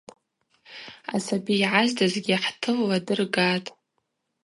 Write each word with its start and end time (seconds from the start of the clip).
Асаби 1.15 1.55
йгӏаздызгьи 1.63 2.37
хӏтылла 2.43 2.97
дыргатӏ. 3.05 3.69